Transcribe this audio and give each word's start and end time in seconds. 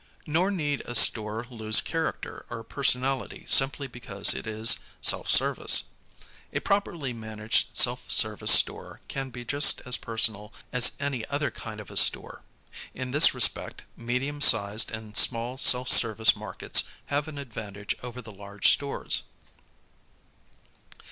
Nor 0.25 0.49
need 0.49 0.81
a 0.87 0.95
store 0.95 1.45
lose 1.51 1.79
character 1.79 2.43
or 2.49 2.63
personality 2.63 3.43
simply 3.45 3.85
because 3.85 4.33
it 4.33 4.47
is 4.47 4.79
self 4.99 5.29
service. 5.29 5.83
A 6.51 6.59
properly 6.59 7.13
managed 7.13 7.77
self 7.77 8.09
service 8.09 8.51
store 8.51 9.01
can 9.07 9.29
be 9.29 9.45
just 9.45 9.79
as 9.81 9.97
personal 9.97 10.53
as 10.73 10.93
any 10.99 11.23
other 11.27 11.51
kind 11.51 11.79
of 11.79 11.91
a 11.91 11.97
store. 11.97 12.43
In 12.95 13.11
this 13.11 13.35
respect 13.35 13.83
medium 13.95 14.41
sized 14.41 14.89
and 14.89 15.15
small 15.15 15.59
self 15.59 15.87
service 15.87 16.35
markets 16.35 16.85
have 17.13 17.27
an 17.27 17.37
advantage 17.37 17.95
over 18.01 18.23
the 18.23 18.31
large 18.33 18.73
stores. 18.73 19.21